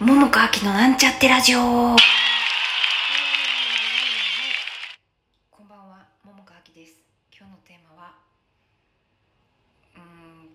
[0.00, 1.60] 桃佳明のなんちゃってラジオ。
[1.60, 1.62] こ
[5.62, 6.94] んばんは桃佳明です。
[7.32, 8.14] 今日のテーマは
[9.96, 10.02] うん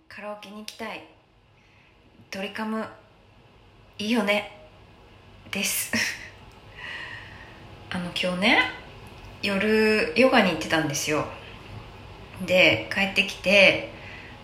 [0.09, 1.05] カラオケに行きたい。
[2.29, 2.85] ドリカム
[3.97, 4.67] いいよね。
[5.51, 5.93] です。
[7.91, 8.59] あの今日ね
[9.41, 11.25] 夜ヨガに行ってたんですよ。
[12.41, 13.93] で帰ってきて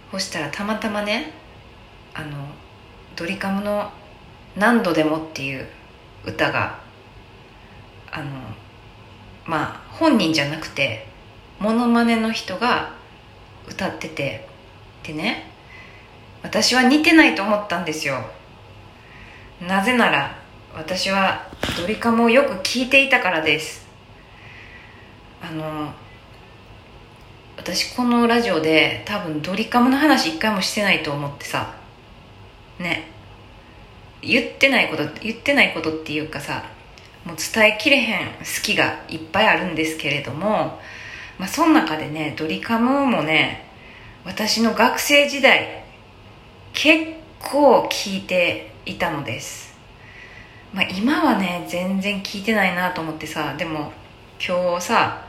[0.09, 1.34] そしたらたまたまね
[2.14, 2.48] あの
[3.18, 3.91] ドリカムの
[4.56, 5.68] 「何度でも」っていう
[6.26, 6.80] 歌が
[8.12, 8.26] あの
[9.46, 11.08] まあ本人じゃなくて
[11.59, 12.94] モノマネの人が
[13.68, 14.48] 歌ってて
[15.04, 15.49] でね
[16.44, 18.23] 私は似てないと思ったんですよ。
[19.62, 20.38] なぜなら
[20.76, 23.88] 私はドリカムをよく聞いていたからです。
[25.41, 25.91] あの
[27.58, 31.74] 私このラジオで多分ドリカムの話一回もしてないと思ってさ。
[32.80, 33.15] ね。
[34.25, 36.63] 言ってないこと言ってないことっていうかさ
[37.25, 40.79] もう伝えきれへん好きがいっぱいあるんですけれども
[41.37, 43.65] まあその中でねドリカムもね
[44.23, 45.84] 私の学生時代
[46.73, 49.73] 結構聞いていたのです。
[50.73, 53.93] まあ今はね全然聞いてないなと思ってさでも
[54.45, 55.26] 今日さ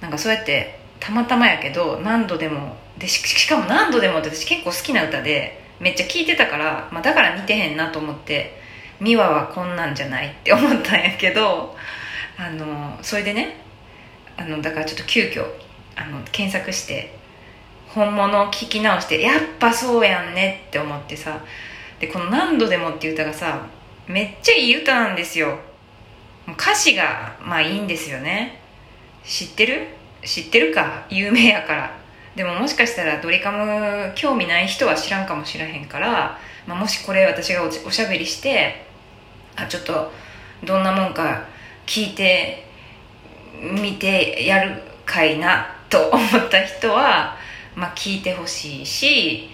[0.00, 8.60] なんかそうやってたまたまやけど何度でもでししかも何度でもって私結構好きな歌でめっちゃ聴いてたから、まあ、だから似てへんなと思って
[9.00, 11.76] 美和はこんなんじゃないって思ったんやけど
[12.36, 13.56] あのそれでね
[14.36, 15.44] あのだからちょっと急遽
[15.96, 17.16] あの検索して
[17.88, 21.40] 本物を聞き直してやっぱそうやんねって思ってさ
[22.00, 23.66] でこの「何度でも」っていう歌がさ
[24.06, 25.58] めっちゃいい歌なんですよ。
[26.56, 28.60] 歌詞がまあいいんですよね。
[29.22, 29.86] 知ってる？
[30.24, 31.04] 知ってるか？
[31.10, 31.96] 有名やから。
[32.38, 38.86] でももしかしたらドリカム興味ない人は知らんかもしれへんから、まあ、もしこれ私がおしゃべりして
[39.56, 40.12] あちょっと
[40.62, 41.48] どんなもんか
[41.84, 42.64] 聞いて
[43.60, 47.36] みてやるかいなと思った人は、
[47.74, 49.50] まあ、聞いてほしいし、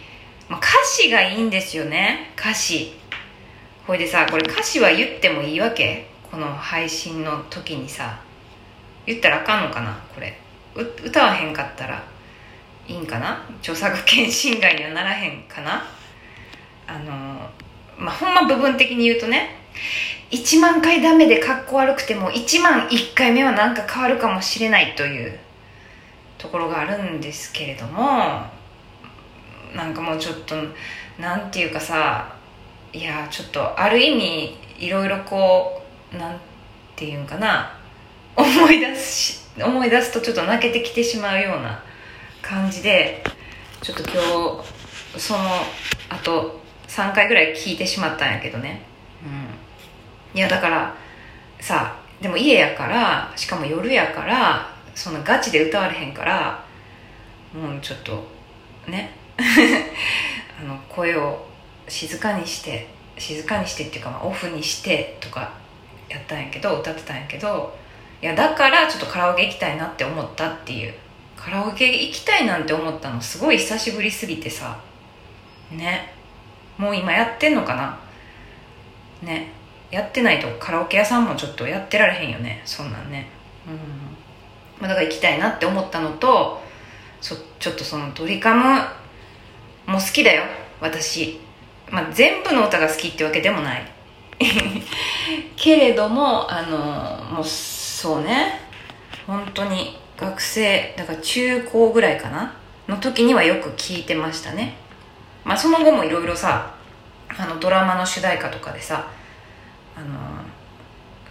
[0.51, 2.35] まあ、歌詞がいいんですよね。
[2.39, 2.93] 歌詞。
[3.87, 6.11] ほいでさこれ歌詞は言ってもいいわけ？
[6.31, 8.21] この配信の時にさ。
[9.07, 9.99] 言ったらあかんのかな？
[10.15, 10.39] これ。
[11.03, 12.13] 歌わへんかったら。
[12.87, 13.47] いいんかな？
[13.61, 15.83] 著作権侵害にはならへんかな？
[16.87, 17.51] あの
[17.97, 19.51] まあほんま部分的に言うとね
[20.31, 25.39] 1万回ダメでかっこ悪くても1万1回目はなんか変わるかもしれないという
[26.37, 28.43] ところがあるんですけれども
[29.75, 30.55] なんかもうちょっと
[31.19, 32.35] なんていうかさ
[32.93, 36.39] いやちょっとある意味いろいろこうなん
[36.97, 37.79] ていうんかな？
[38.37, 41.83] 思い出すし思い出すとちょっと泣けてきてしまうような
[42.45, 43.25] 感じで
[43.81, 44.13] ちょっと今
[45.15, 45.41] 日その
[46.11, 48.83] あと3回ぐらい聞いてしまったんやけどね。
[49.25, 50.39] うん。
[50.39, 50.95] いやだから
[51.61, 56.65] さでも家やからしかも夜やからそのガチで歌われへんから
[57.55, 58.25] もうちょっと
[58.87, 59.11] ね。
[60.61, 61.47] あの声を
[61.89, 62.89] 静かにして
[63.19, 65.53] 静かにしてっていうか、まあ、オフにしてとか
[66.09, 67.77] やったんやけど歌ってたんやけど
[68.23, 70.95] いやだからちょっとカラオケ行きたいなって思ったっていう
[71.45, 73.21] カラオケ行きたいなんて思ったの。
[73.21, 74.81] すごい久しぶりすぎてさ。
[75.71, 76.15] ね。
[76.79, 77.99] もう今やってんのかな。
[79.21, 79.53] ね。
[79.91, 82.63] やってないとカラオケ屋さんもちょっとやってられへんよね。
[82.65, 83.29] そんなんね。
[83.69, 83.75] うん、
[84.81, 86.63] まあ、だから行きたいなって思ったのと
[87.21, 88.63] ちょっとそのドリカム
[89.87, 90.45] も好きだよ。
[90.81, 91.41] 私、
[91.91, 93.93] まあ、全部の歌が好きってわけでもない。
[95.57, 96.79] けれどもあの
[97.37, 98.61] もうそうね。
[99.27, 100.04] 本当に。
[100.17, 102.55] 学生だから中高ぐらいかな？
[102.89, 104.77] の時にはよく聞いてましたね。
[105.45, 106.75] まあその後もいろいろさ
[107.29, 109.09] あのドラマの主題歌とかでさ
[109.97, 110.01] あ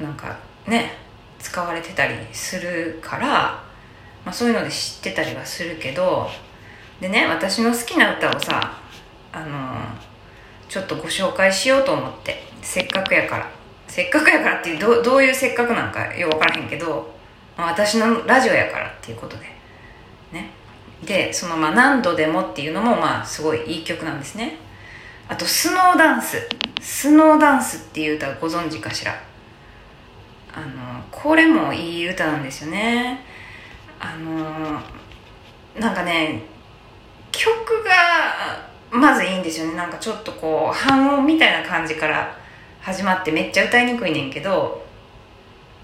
[0.01, 0.91] のなんかね
[1.39, 3.27] 使われてたりするから、
[4.25, 6.27] まあ、そういうので知ってたりはするけど
[6.99, 8.79] でね私の好きな歌をさ
[9.31, 9.75] あの
[10.69, 12.43] ちょっとご紹介しようと思って。
[12.61, 13.51] せっかくやから。
[13.87, 17.13] せっかくやからっていうどどういうせっかくなんかよく分からへんけど、
[17.57, 19.45] 私のラジオやからっていうことで。
[20.31, 20.49] ね。
[21.05, 24.57] でそのまあ何度でもっていうのもまあすごいいい曲なんですね。
[25.27, 26.47] あとスノーダンス。
[26.81, 29.13] スノーダンスっていう歌ご存知かしら？
[30.55, 33.19] あのこれもいい歌なんですよね。
[33.99, 34.79] あの
[35.79, 36.41] なんかね
[37.31, 37.89] 曲が
[38.91, 39.75] まずいいんですよね。
[39.75, 42.37] なんかちょっとこう半音みたいな感じから
[42.81, 44.85] 始まってめっちゃ歌いにくいねんけど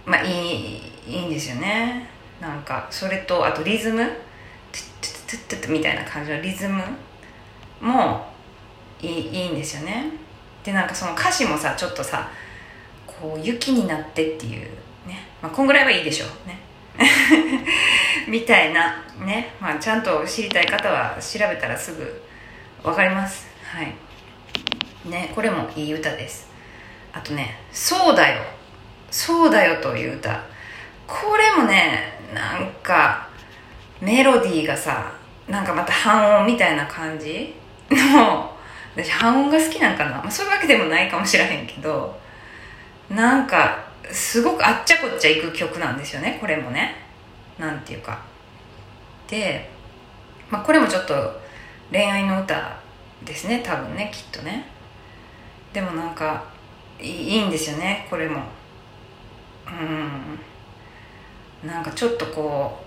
[0.05, 2.09] まあいいいいんですよね。
[2.39, 4.03] なんかそれとあとリズム。
[4.71, 6.83] トゥットゥトゥトゥみたいな感じのリズム
[7.81, 8.27] も
[9.01, 10.11] いいいいんですよね。
[10.63, 12.29] でなんかその歌詞もさちょっとさ
[13.07, 14.69] こう雪になってっていう
[15.07, 16.47] ね、まあ、こんぐらいはいいでしょう。
[16.47, 16.59] ね。
[18.27, 19.03] みたいな。
[19.19, 22.21] ね、まあ、ちゃんと知りたい方は調べたらすぐ
[22.83, 23.49] 分かります。
[23.63, 23.93] はい。
[25.09, 26.49] ねこれもいい歌です。
[27.11, 28.41] あとね「そうだよ。
[29.11, 30.41] そうだよ」という歌。
[31.09, 33.27] これもねなんか
[33.99, 35.11] メロディーがさ
[35.47, 37.55] なんかまた半音みたいな感じ？
[37.89, 38.55] の
[38.95, 42.15] 私半音が好きなんかな、まあ、そういうわけでもないかもしらへんけど
[43.09, 46.95] なんかすごくあっちゃこっちゃいく曲なんですよねこれもね。
[47.57, 48.19] なんていうか。
[49.27, 49.69] で、
[50.49, 51.13] まあ、これもちょっと
[51.91, 52.77] 恋愛の歌
[53.25, 54.67] ですね多分ねきっとね。
[55.73, 56.43] でもなんか
[56.99, 58.43] いいんですよねこれも。
[59.67, 60.39] うん。
[61.63, 62.79] なんかちょっとこ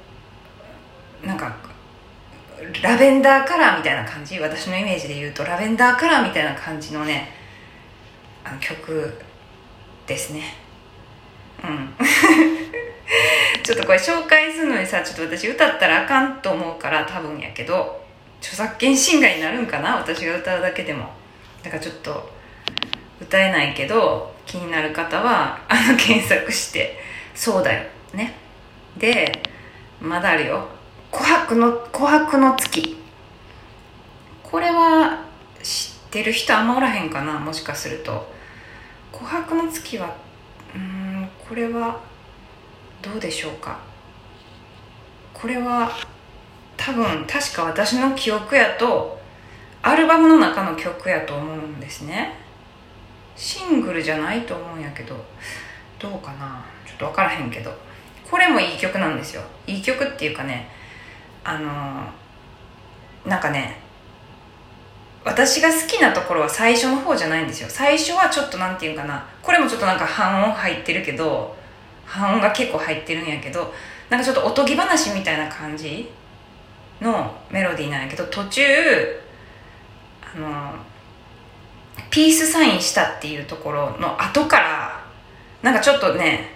[1.22, 1.54] うなんか
[2.82, 7.28] ラベンダーカラーみたいな感じ私のイメージで言うとラベンダーカラーみたいな感じのね
[8.44, 9.12] あの曲
[10.06, 10.42] ですね。
[11.62, 11.94] うん。
[13.62, 18.04] ちょっとこれ紹介するのにさちょっと私歌ったらあかんと思うから多分やけど
[18.40, 19.96] 著作権侵害になるんかな？
[19.96, 21.08] 私が歌うだけでも。
[21.62, 22.32] だからちょっと
[23.20, 26.98] 歌えないけど気になる方はあの検索して。
[27.34, 27.84] そうだよ。
[28.14, 28.34] ね。
[28.96, 29.42] で
[30.00, 30.68] まだあるよ。
[31.10, 32.96] 琥珀の琥珀の月。
[34.42, 35.24] これは
[35.62, 38.32] 知ってる人あんまおらへんかなもしかすると。
[39.12, 40.14] 琥珀の月は
[40.74, 42.00] うんこれは
[43.00, 43.78] どうでしょうか。
[45.32, 45.90] これは
[46.76, 49.20] 多分確か私の記憶やと
[49.82, 52.38] アルバムの中の曲やと思うんですね。
[53.36, 55.16] シングルじゃないと思うんやけど
[55.98, 56.64] どうかな。
[56.86, 57.72] ちょっと分からへんけど。
[58.32, 59.42] これもいい曲なんですよ。
[59.66, 60.66] いい曲っていうかね
[61.44, 62.06] あの
[63.30, 63.78] なんかね
[65.22, 67.68] 私が好きなところは最初の方じゃないんですよ。
[67.68, 71.54] 最初はちょっとなんていうかなこれもちょっとなんか半音入ってるけど
[72.06, 73.74] 半音が結構入ってるんやけど
[74.08, 76.10] なんかちょっとおとぎ話みたいな感じ
[77.02, 78.62] のメロディーなんやけど途中
[80.34, 80.74] あの
[82.10, 85.04] ピースサインしたっていうところの後から
[85.60, 86.54] なんかちょっとね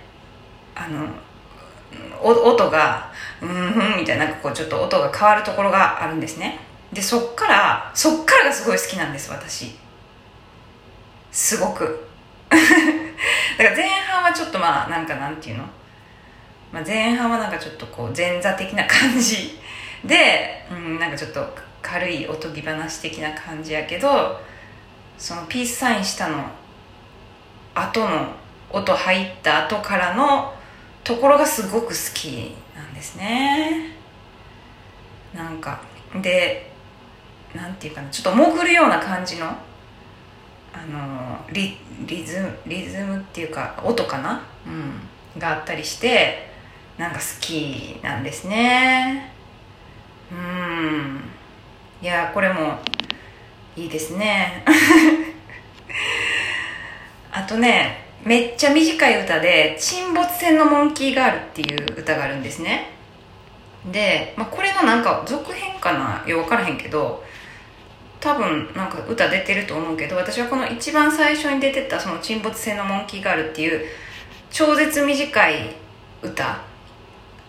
[0.75, 1.07] あの
[2.23, 3.11] 音が
[3.41, 6.59] うんふんみたいななんかこうちょっと音が変わるところがあるんですね。
[6.93, 9.73] でそっからそっからがすごい好きなんです私。
[11.33, 12.09] すごく。
[12.49, 15.65] だから前半はちょっとまあなんかなんていうの、
[16.73, 19.61] まあ、前半はなんかちょっとこう前座的な感じ。
[20.05, 21.47] で、うん、なんかちょっと
[21.83, 24.41] 軽いおとぎ話的な感じやけど
[25.19, 26.45] そのピースサインしたの
[27.75, 28.27] 後の
[28.71, 30.53] 音入った後からの
[31.07, 33.93] ところがすごく好きなんですね。
[35.33, 35.81] なんか
[36.21, 36.73] で
[37.55, 39.55] なんていうかなちょっと潜るような感じのあ
[40.91, 41.77] のリ
[42.07, 44.95] リズムリズムっていうか音かな、うん、
[45.39, 46.51] があったりして
[46.99, 49.33] なんか好きなんですね。
[50.33, 51.21] うん。
[52.03, 52.81] いやこれも
[53.77, 54.65] いいですね。
[57.31, 62.91] あとねめっちゃ短い歌で「沈没船のモンキーガール」っていう歌があるんですね。
[63.93, 66.25] で、まあ、これのなんか続編かな？
[66.27, 67.25] いや分からへんけど
[68.19, 73.87] 多分なんか歌出てると思うけど私はこの一番最初に出てたその沈没船のモンキーガールっていう
[74.51, 75.77] 超絶短い
[76.21, 76.59] 歌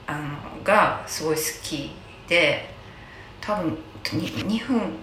[0.06, 1.90] あのがすごい好き
[2.28, 2.70] で
[3.42, 4.96] 多分 2, 2分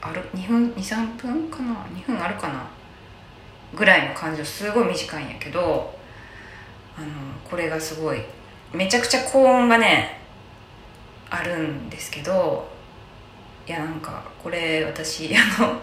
[0.00, 2.77] ある？2分？23分かな？2分あるかな？
[3.74, 5.94] ぐらいの感じすごい短いんやけど
[6.96, 7.06] あの
[7.48, 8.20] これがすごい
[8.72, 10.20] めちゃくちゃ高音がね
[11.30, 12.68] あるんですけど
[13.66, 15.80] いやなんかこれ私 あの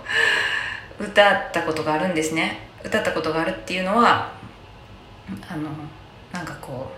[0.99, 2.65] 歌ったことがあるんですね。
[2.83, 4.31] 歌ったことがあるっていうのは
[5.49, 5.69] あの
[6.31, 6.91] なんかこ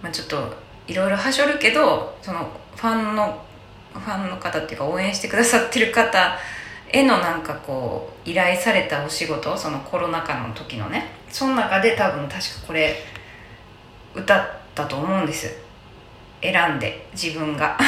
[0.00, 0.54] う、まあ、ちょっと
[0.86, 3.44] いろいろはしょるけどそのファンの
[3.92, 6.38] ファンの方っていうか応援してくださってる方
[6.90, 12.96] へのなんかこう依頼されたお仕事そのコロナ禍の時のねその中で多分確かこれ
[14.14, 15.54] 歌ったと思うんです。
[16.40, 17.78] 選んで自分が。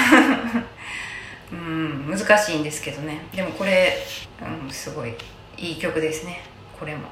[1.52, 3.22] うん難しいんですけどね。
[3.34, 3.96] でもこれ、
[4.40, 5.14] うん、すごい
[5.56, 6.42] いい曲ですね。
[6.78, 7.08] これも、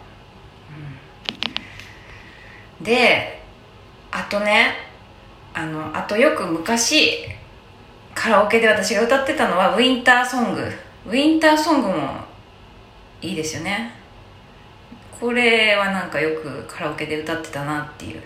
[2.78, 3.42] うん、で
[4.11, 4.75] あとね
[5.52, 7.26] あのあとよく昔
[8.14, 10.73] カラオケで私が歌ってたのはウィンターソング
[11.07, 12.21] ウィンターソングも
[13.21, 13.93] いいですよね。
[15.19, 18.23] これはなんかよくカラオケで歌ってたなっていう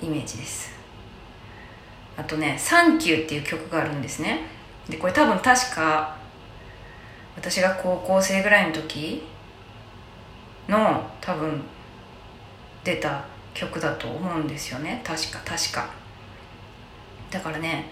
[0.00, 0.72] イメージです。
[2.16, 4.40] あとね「サンキュー」っていう曲があるんですね。
[4.88, 6.16] でこれ多分確か
[7.36, 9.24] 私が高校生ぐらいの時
[10.68, 11.62] の多分
[12.84, 15.00] 出た曲だと思うんですよね。
[15.04, 15.88] 確か確か。
[17.30, 17.90] だからね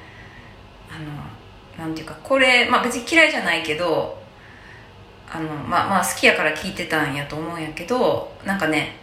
[0.90, 1.39] あの
[1.78, 4.18] なんていうかこれ、まあ、別に嫌いじゃないけど
[5.30, 8.96] あのまあまあ好きやから聴いてたんやと思うんやけどなんかね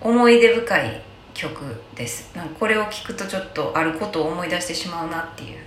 [0.00, 1.02] 思い出深い
[1.32, 2.36] 曲です。
[2.36, 5.58] なんかこれを聴くとちょっとあることを思い出してしまうなっていう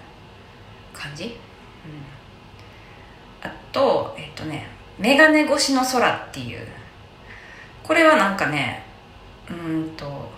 [0.93, 1.31] 感じ、うん、
[3.41, 6.65] あとえっとね「メガネ越しの空」っていう。
[7.87, 8.83] これはなんかね
[9.49, 10.29] うんと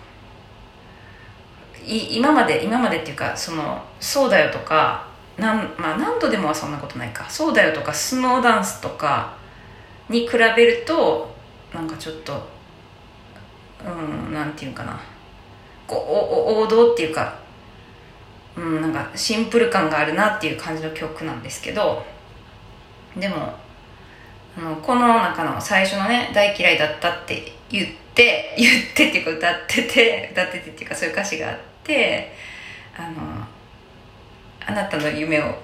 [1.84, 5.08] い今まで今までっていうかその「そうだよ」とか
[5.40, 9.34] なん、まあ、何度でもはそんなことないか「そうだよ」とかスノーダンスとか
[10.08, 11.34] に比べると
[11.74, 12.48] なんかちょっと
[13.84, 15.00] うんなんていうかな。
[15.90, 17.34] こうお王道っていうか
[18.56, 22.04] うんなんかシンプル感があるなっていう感じの曲なんですけど
[23.16, 23.52] でも
[24.56, 32.32] あのこの中の最初のね「大嫌いだった」って言って 言ってっていうか歌ってて歌っててっていうかそういう歌詞があって
[32.96, 33.10] あの
[34.66, 35.54] あなたの夢を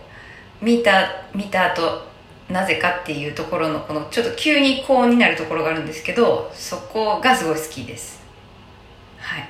[0.61, 2.03] 見た見た後
[2.49, 8.23] なぜかっていうところのこのちょっと急に高音になるところがあるんですけどそこがすごい好きです。
[9.19, 9.49] はい。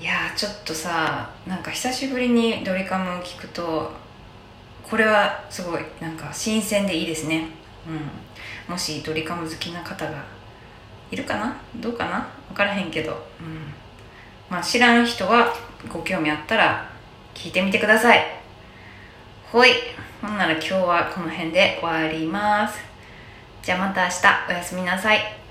[0.00, 3.92] いやちょっとさなんか久しぶりにドリカムを聞くと
[4.82, 7.48] これはすごいなんか新鮮でいいですね。
[7.88, 8.72] うん。
[8.72, 10.24] もしドリカム好きな方が
[11.10, 11.56] いるかな？
[11.76, 12.28] どうかな？
[12.48, 13.14] 分からへんけど、う
[13.44, 13.72] ん。
[14.50, 15.54] まあ、知らん人は
[15.90, 16.90] ご興味あったら
[17.34, 18.24] 聞いてみてください。
[19.50, 19.70] ほい。
[20.22, 22.78] ほんなら今日はこの辺で終わります。
[23.62, 25.43] じゃあまた明日おやすみなさい。